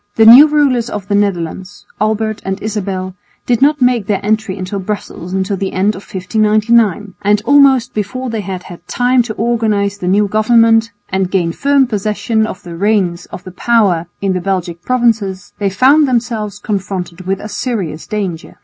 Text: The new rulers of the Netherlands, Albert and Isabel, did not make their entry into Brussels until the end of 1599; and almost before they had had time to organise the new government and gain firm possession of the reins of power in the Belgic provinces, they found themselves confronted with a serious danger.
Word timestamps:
The 0.15 0.25
new 0.25 0.47
rulers 0.47 0.89
of 0.89 1.07
the 1.09 1.13
Netherlands, 1.13 1.85
Albert 2.01 2.41
and 2.43 2.59
Isabel, 2.59 3.13
did 3.45 3.61
not 3.61 3.83
make 3.83 4.07
their 4.07 4.19
entry 4.25 4.57
into 4.57 4.79
Brussels 4.79 5.31
until 5.31 5.57
the 5.57 5.73
end 5.73 5.89
of 5.95 6.01
1599; 6.01 7.13
and 7.21 7.41
almost 7.45 7.93
before 7.93 8.31
they 8.31 8.41
had 8.41 8.63
had 8.63 8.87
time 8.87 9.21
to 9.21 9.35
organise 9.35 9.99
the 9.99 10.07
new 10.07 10.27
government 10.27 10.91
and 11.09 11.29
gain 11.29 11.51
firm 11.51 11.85
possession 11.85 12.47
of 12.47 12.63
the 12.63 12.75
reins 12.75 13.27
of 13.27 13.45
power 13.55 14.07
in 14.23 14.33
the 14.33 14.41
Belgic 14.41 14.81
provinces, 14.81 15.53
they 15.59 15.69
found 15.69 16.07
themselves 16.07 16.57
confronted 16.57 17.27
with 17.27 17.39
a 17.39 17.47
serious 17.47 18.07
danger. 18.07 18.55